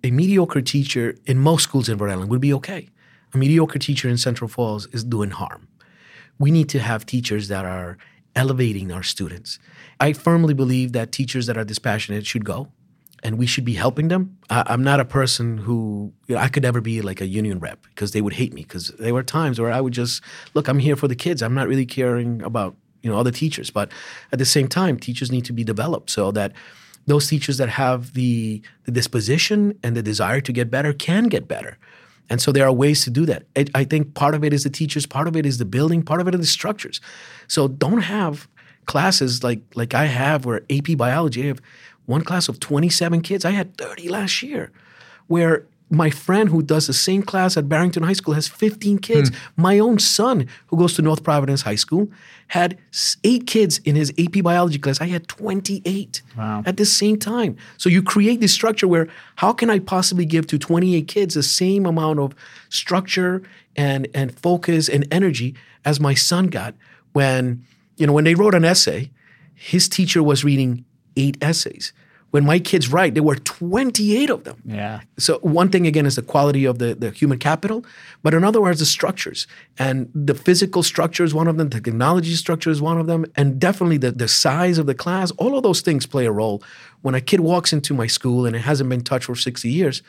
a 0.02 0.10
mediocre 0.10 0.60
teacher 0.60 1.16
in 1.24 1.38
most 1.38 1.62
schools 1.62 1.88
in 1.88 1.96
Rhode 1.96 2.12
Island 2.12 2.30
would 2.30 2.40
be 2.40 2.52
okay. 2.54 2.88
A 3.32 3.38
mediocre 3.38 3.78
teacher 3.78 4.08
in 4.08 4.18
Central 4.18 4.48
Falls 4.48 4.86
is 4.88 5.02
doing 5.04 5.30
harm. 5.30 5.68
We 6.38 6.50
need 6.50 6.68
to 6.70 6.80
have 6.80 7.06
teachers 7.06 7.48
that 7.48 7.64
are 7.64 7.96
elevating 8.36 8.92
our 8.92 9.02
students. 9.02 9.58
I 10.00 10.12
firmly 10.12 10.54
believe 10.54 10.92
that 10.92 11.12
teachers 11.12 11.46
that 11.46 11.56
are 11.56 11.64
dispassionate 11.64 12.26
should 12.26 12.44
go 12.44 12.68
and 13.22 13.38
we 13.38 13.46
should 13.46 13.64
be 13.64 13.74
helping 13.74 14.08
them. 14.08 14.36
I, 14.50 14.74
am 14.74 14.84
not 14.84 15.00
a 15.00 15.04
person 15.04 15.56
who 15.56 16.12
you 16.26 16.34
know, 16.34 16.40
I 16.40 16.48
could 16.48 16.62
never 16.62 16.80
be 16.80 17.00
like 17.00 17.20
a 17.20 17.26
union 17.26 17.58
rep 17.58 17.82
because 17.88 18.12
they 18.12 18.20
would 18.20 18.34
hate 18.34 18.52
me 18.52 18.62
because 18.62 18.88
there 18.98 19.14
were 19.14 19.22
times 19.22 19.58
where 19.58 19.72
I 19.72 19.80
would 19.80 19.94
just 19.94 20.22
look. 20.52 20.68
I'm 20.68 20.78
here 20.78 20.94
for 20.94 21.08
the 21.08 21.16
kids. 21.16 21.42
I'm 21.42 21.54
not 21.54 21.66
really 21.66 21.86
caring 21.86 22.42
about 22.42 22.76
you 23.02 23.10
know 23.10 23.18
other 23.18 23.30
teachers, 23.30 23.70
but 23.70 23.90
at 24.30 24.38
the 24.38 24.44
same 24.44 24.68
time, 24.68 24.98
teachers 24.98 25.32
need 25.32 25.46
to 25.46 25.54
be 25.54 25.64
developed 25.64 26.10
so 26.10 26.30
that 26.32 26.52
those 27.06 27.28
teachers 27.28 27.58
that 27.58 27.68
have 27.68 28.14
the, 28.14 28.62
the 28.84 28.92
disposition 28.92 29.78
and 29.82 29.96
the 29.96 30.02
desire 30.02 30.40
to 30.40 30.52
get 30.52 30.70
better 30.70 30.92
can 30.92 31.24
get 31.24 31.46
better. 31.46 31.76
And 32.30 32.40
so 32.40 32.52
there 32.52 32.66
are 32.66 32.72
ways 32.72 33.04
to 33.04 33.10
do 33.10 33.26
that. 33.26 33.44
I 33.74 33.84
think 33.84 34.14
part 34.14 34.34
of 34.34 34.42
it 34.42 34.52
is 34.54 34.64
the 34.64 34.70
teachers, 34.70 35.04
part 35.04 35.28
of 35.28 35.36
it 35.36 35.44
is 35.44 35.58
the 35.58 35.66
building, 35.66 36.02
part 36.02 36.20
of 36.20 36.28
it 36.28 36.34
is 36.34 36.40
the 36.40 36.46
structures. 36.46 37.00
So 37.48 37.68
don't 37.68 38.00
have 38.00 38.48
classes 38.86 39.42
like 39.42 39.60
like 39.74 39.94
I 39.94 40.06
have 40.06 40.44
where 40.44 40.62
AP 40.70 40.96
biology, 40.96 41.44
I 41.44 41.46
have 41.46 41.60
one 42.06 42.22
class 42.22 42.48
of 42.48 42.60
27 42.60 43.20
kids. 43.22 43.44
I 43.44 43.50
had 43.50 43.76
30 43.76 44.08
last 44.08 44.42
year, 44.42 44.72
where 45.26 45.66
my 45.90 46.10
friend 46.10 46.48
who 46.48 46.62
does 46.62 46.86
the 46.86 46.92
same 46.92 47.22
class 47.22 47.56
at 47.56 47.68
Barrington 47.68 48.02
High 48.02 48.14
School 48.14 48.34
has 48.34 48.48
15 48.48 48.98
kids. 48.98 49.28
Hmm. 49.28 49.62
My 49.62 49.78
own 49.78 49.98
son, 49.98 50.48
who 50.68 50.76
goes 50.76 50.94
to 50.94 51.02
North 51.02 51.22
Providence 51.22 51.62
High 51.62 51.74
School, 51.74 52.08
had 52.48 52.78
eight 53.22 53.46
kids 53.46 53.78
in 53.84 53.96
his 53.96 54.12
AP 54.18 54.42
biology 54.42 54.78
class. 54.78 55.00
I 55.00 55.06
had 55.06 55.28
28 55.28 56.22
wow. 56.36 56.62
at 56.66 56.76
the 56.76 56.86
same 56.86 57.18
time. 57.18 57.56
So 57.76 57.88
you 57.88 58.02
create 58.02 58.40
this 58.40 58.52
structure 58.52 58.88
where 58.88 59.08
how 59.36 59.52
can 59.52 59.70
I 59.70 59.78
possibly 59.78 60.24
give 60.24 60.46
to 60.48 60.58
28 60.58 61.06
kids 61.06 61.34
the 61.34 61.42
same 61.42 61.86
amount 61.86 62.18
of 62.18 62.34
structure 62.68 63.42
and, 63.76 64.08
and 64.14 64.38
focus 64.38 64.88
and 64.88 65.06
energy 65.10 65.54
as 65.84 66.00
my 66.00 66.14
son 66.14 66.46
got 66.46 66.74
when, 67.12 67.64
you 67.96 68.06
know, 68.06 68.12
when 68.12 68.24
they 68.24 68.34
wrote 68.34 68.54
an 68.54 68.64
essay, 68.64 69.10
his 69.54 69.88
teacher 69.88 70.22
was 70.22 70.44
reading 70.44 70.84
eight 71.16 71.36
essays. 71.40 71.92
When 72.34 72.44
my 72.44 72.58
kids 72.58 72.88
write, 72.88 73.14
there 73.14 73.22
were 73.22 73.36
28 73.36 74.28
of 74.28 74.42
them. 74.42 74.60
Yeah. 74.64 75.02
So 75.18 75.38
one 75.42 75.68
thing 75.68 75.86
again 75.86 76.04
is 76.04 76.16
the 76.16 76.22
quality 76.22 76.64
of 76.64 76.80
the, 76.80 76.96
the 76.96 77.12
human 77.12 77.38
capital, 77.38 77.86
but 78.24 78.34
in 78.34 78.42
other 78.42 78.60
words, 78.60 78.80
the 78.80 78.86
structures. 78.86 79.46
And 79.78 80.10
the 80.12 80.34
physical 80.34 80.82
structure 80.82 81.22
is 81.22 81.32
one 81.32 81.46
of 81.46 81.58
them, 81.58 81.68
the 81.68 81.80
technology 81.80 82.34
structure 82.34 82.70
is 82.70 82.82
one 82.82 82.98
of 82.98 83.06
them, 83.06 83.24
and 83.36 83.60
definitely 83.60 83.98
the, 83.98 84.10
the 84.10 84.26
size 84.26 84.78
of 84.78 84.86
the 84.86 84.96
class, 84.96 85.30
all 85.36 85.56
of 85.56 85.62
those 85.62 85.80
things 85.80 86.06
play 86.06 86.26
a 86.26 86.32
role. 86.32 86.60
When 87.02 87.14
a 87.14 87.20
kid 87.20 87.38
walks 87.38 87.72
into 87.72 87.94
my 87.94 88.08
school 88.08 88.46
and 88.46 88.56
it 88.56 88.62
hasn't 88.62 88.90
been 88.90 89.02
touched 89.02 89.26
for 89.26 89.36
60 89.36 89.70
years, 89.70 90.02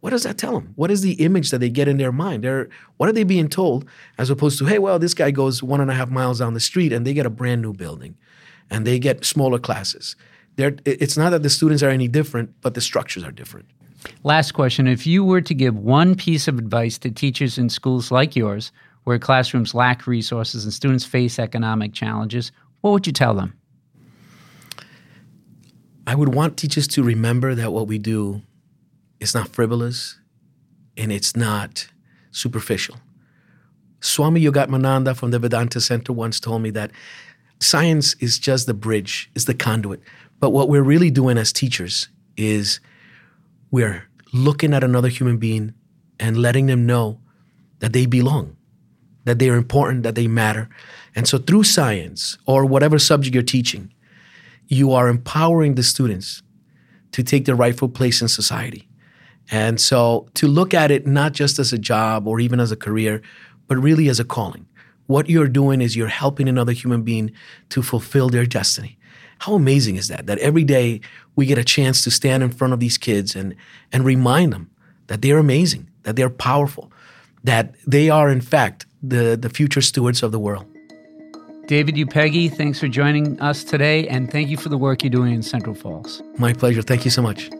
what 0.00 0.10
does 0.10 0.22
that 0.22 0.38
tell 0.38 0.54
them? 0.54 0.72
What 0.76 0.90
is 0.90 1.02
the 1.02 1.12
image 1.22 1.50
that 1.50 1.58
they 1.58 1.68
get 1.68 1.88
in 1.88 1.98
their 1.98 2.10
mind? 2.10 2.44
They're, 2.44 2.70
what 2.96 3.10
are 3.10 3.12
they 3.12 3.22
being 3.22 3.50
told 3.50 3.84
as 4.16 4.30
opposed 4.30 4.58
to, 4.60 4.64
hey, 4.64 4.78
well, 4.78 4.98
this 4.98 5.12
guy 5.12 5.30
goes 5.30 5.62
one 5.62 5.82
and 5.82 5.90
a 5.90 5.94
half 5.94 6.08
miles 6.08 6.38
down 6.38 6.54
the 6.54 6.58
street 6.60 6.94
and 6.94 7.06
they 7.06 7.12
get 7.12 7.26
a 7.26 7.30
brand 7.30 7.60
new 7.60 7.74
building 7.74 8.16
and 8.70 8.86
they 8.86 8.98
get 8.98 9.26
smaller 9.26 9.58
classes 9.58 10.16
they're, 10.56 10.76
it's 10.84 11.16
not 11.16 11.30
that 11.30 11.42
the 11.42 11.50
students 11.50 11.82
are 11.82 11.90
any 11.90 12.08
different, 12.08 12.54
but 12.60 12.74
the 12.74 12.80
structures 12.80 13.24
are 13.24 13.32
different. 13.32 13.66
Last 14.24 14.52
question. 14.52 14.86
If 14.86 15.06
you 15.06 15.24
were 15.24 15.40
to 15.40 15.54
give 15.54 15.76
one 15.76 16.14
piece 16.14 16.48
of 16.48 16.58
advice 16.58 16.98
to 16.98 17.10
teachers 17.10 17.58
in 17.58 17.68
schools 17.68 18.10
like 18.10 18.36
yours, 18.36 18.72
where 19.04 19.18
classrooms 19.18 19.74
lack 19.74 20.06
resources 20.06 20.64
and 20.64 20.72
students 20.72 21.04
face 21.04 21.38
economic 21.38 21.92
challenges, 21.92 22.52
what 22.80 22.90
would 22.90 23.06
you 23.06 23.12
tell 23.12 23.34
them? 23.34 23.54
I 26.06 26.14
would 26.14 26.34
want 26.34 26.56
teachers 26.56 26.86
to 26.88 27.02
remember 27.02 27.54
that 27.54 27.72
what 27.72 27.88
we 27.88 27.98
do 27.98 28.42
is 29.20 29.34
not 29.34 29.48
frivolous 29.48 30.18
and 30.96 31.12
it's 31.12 31.36
not 31.36 31.88
superficial. 32.30 32.96
Swami 34.00 34.40
Yogatmananda 34.40 35.16
from 35.16 35.30
the 35.30 35.38
Vedanta 35.38 35.80
Center 35.80 36.12
once 36.12 36.38
told 36.38 36.62
me 36.62 36.70
that 36.70 36.90
science 37.60 38.14
is 38.20 38.38
just 38.38 38.66
the 38.66 38.74
bridge, 38.74 39.30
is 39.34 39.46
the 39.46 39.54
conduit. 39.54 40.00
But 40.38 40.50
what 40.50 40.68
we're 40.68 40.82
really 40.82 41.10
doing 41.10 41.38
as 41.38 41.52
teachers 41.52 42.08
is 42.36 42.80
we're 43.70 44.08
looking 44.32 44.74
at 44.74 44.84
another 44.84 45.08
human 45.08 45.38
being 45.38 45.74
and 46.20 46.36
letting 46.36 46.66
them 46.66 46.86
know 46.86 47.20
that 47.80 47.92
they 47.92 48.06
belong, 48.06 48.56
that 49.24 49.38
they 49.38 49.48
are 49.48 49.56
important, 49.56 50.02
that 50.02 50.14
they 50.14 50.26
matter. 50.26 50.68
And 51.14 51.26
so 51.26 51.38
through 51.38 51.64
science 51.64 52.36
or 52.46 52.64
whatever 52.64 52.98
subject 52.98 53.34
you're 53.34 53.42
teaching, 53.42 53.92
you 54.68 54.92
are 54.92 55.08
empowering 55.08 55.74
the 55.74 55.82
students 55.82 56.42
to 57.12 57.22
take 57.22 57.44
their 57.44 57.54
rightful 57.54 57.88
place 57.88 58.20
in 58.20 58.28
society. 58.28 58.88
And 59.50 59.80
so 59.80 60.28
to 60.34 60.48
look 60.48 60.74
at 60.74 60.90
it 60.90 61.06
not 61.06 61.32
just 61.32 61.58
as 61.58 61.72
a 61.72 61.78
job 61.78 62.26
or 62.26 62.40
even 62.40 62.60
as 62.60 62.72
a 62.72 62.76
career, 62.76 63.22
but 63.68 63.76
really 63.76 64.08
as 64.08 64.20
a 64.20 64.24
calling. 64.24 64.66
What 65.06 65.30
you're 65.30 65.48
doing 65.48 65.80
is 65.80 65.94
you're 65.94 66.08
helping 66.08 66.48
another 66.48 66.72
human 66.72 67.02
being 67.02 67.30
to 67.70 67.80
fulfill 67.82 68.28
their 68.28 68.44
destiny. 68.44 68.98
How 69.38 69.54
amazing 69.54 69.96
is 69.96 70.08
that? 70.08 70.26
That 70.26 70.38
every 70.38 70.64
day 70.64 71.00
we 71.34 71.46
get 71.46 71.58
a 71.58 71.64
chance 71.64 72.02
to 72.04 72.10
stand 72.10 72.42
in 72.42 72.50
front 72.50 72.72
of 72.72 72.80
these 72.80 72.98
kids 72.98 73.36
and, 73.36 73.54
and 73.92 74.04
remind 74.04 74.52
them 74.52 74.70
that 75.08 75.22
they're 75.22 75.38
amazing, 75.38 75.88
that 76.02 76.16
they're 76.16 76.30
powerful, 76.30 76.90
that 77.44 77.74
they 77.86 78.10
are, 78.10 78.30
in 78.30 78.40
fact, 78.40 78.86
the, 79.02 79.36
the 79.40 79.48
future 79.48 79.82
stewards 79.82 80.22
of 80.22 80.32
the 80.32 80.38
world. 80.38 80.66
David 81.66 81.96
Upegui, 81.96 82.52
thanks 82.56 82.78
for 82.78 82.88
joining 82.88 83.40
us 83.40 83.64
today, 83.64 84.06
and 84.08 84.30
thank 84.30 84.48
you 84.48 84.56
for 84.56 84.68
the 84.68 84.78
work 84.78 85.02
you're 85.02 85.10
doing 85.10 85.34
in 85.34 85.42
Central 85.42 85.74
Falls. 85.74 86.22
My 86.38 86.52
pleasure. 86.52 86.80
Thank 86.80 87.04
you 87.04 87.10
so 87.10 87.22
much. 87.22 87.50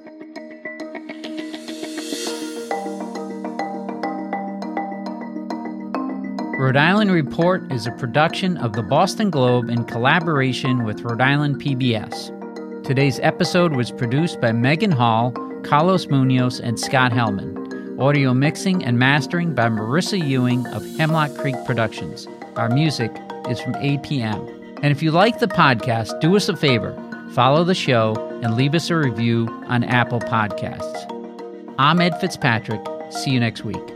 Rhode 6.58 6.78
Island 6.78 7.10
Report 7.10 7.70
is 7.70 7.86
a 7.86 7.92
production 7.92 8.56
of 8.56 8.72
the 8.72 8.82
Boston 8.82 9.28
Globe 9.28 9.68
in 9.68 9.84
collaboration 9.84 10.84
with 10.84 11.02
Rhode 11.02 11.20
Island 11.20 11.60
PBS. 11.60 12.32
Today's 12.82 13.20
episode 13.20 13.76
was 13.76 13.90
produced 13.90 14.40
by 14.40 14.52
Megan 14.52 14.90
Hall, 14.90 15.32
Carlos 15.64 16.06
Munoz, 16.06 16.58
and 16.58 16.80
Scott 16.80 17.12
Hellman. 17.12 18.00
Audio 18.00 18.32
mixing 18.32 18.82
and 18.82 18.98
mastering 18.98 19.54
by 19.54 19.68
Marissa 19.68 20.18
Ewing 20.26 20.66
of 20.68 20.82
Hemlock 20.96 21.36
Creek 21.36 21.56
Productions. 21.66 22.26
Our 22.56 22.70
music 22.70 23.10
is 23.50 23.60
from 23.60 23.74
APM. 23.74 24.80
And 24.82 24.86
if 24.86 25.02
you 25.02 25.10
like 25.10 25.40
the 25.40 25.48
podcast, 25.48 26.18
do 26.20 26.36
us 26.36 26.48
a 26.48 26.56
favor 26.56 26.94
follow 27.32 27.64
the 27.64 27.74
show 27.74 28.14
and 28.42 28.56
leave 28.56 28.74
us 28.74 28.88
a 28.88 28.96
review 28.96 29.46
on 29.66 29.84
Apple 29.84 30.20
Podcasts. 30.20 31.04
I'm 31.78 32.00
Ed 32.00 32.18
Fitzpatrick. 32.18 32.80
See 33.10 33.32
you 33.32 33.40
next 33.40 33.62
week. 33.62 33.95